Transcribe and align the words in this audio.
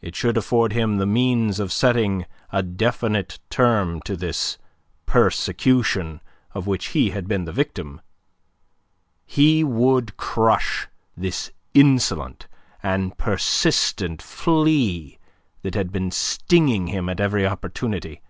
It 0.00 0.16
should 0.16 0.36
afford 0.36 0.72
him 0.72 0.96
the 0.96 1.06
means 1.06 1.60
of 1.60 1.70
setting 1.70 2.26
a 2.50 2.64
definite 2.64 3.38
term 3.48 4.00
to 4.00 4.16
this 4.16 4.58
persecution 5.06 6.20
of 6.52 6.66
which 6.66 6.86
he 6.86 7.10
had 7.10 7.28
been 7.28 7.44
the 7.44 7.52
victim. 7.52 8.00
He 9.24 9.62
would 9.62 10.16
crush 10.16 10.88
this 11.16 11.52
insolent 11.74 12.48
and 12.82 13.16
persistent 13.16 14.20
flea 14.20 15.20
that 15.62 15.76
had 15.76 15.92
been 15.92 16.10
stinging 16.10 16.88
him 16.88 17.08
at 17.08 17.20
every 17.20 17.46
opportunity. 17.46 18.20